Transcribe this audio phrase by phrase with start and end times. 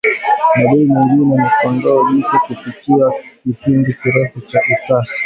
[0.57, 3.07] Dalili nyingine ni kondoo jike kupitia
[3.43, 5.13] kipindi kirefu cha utasa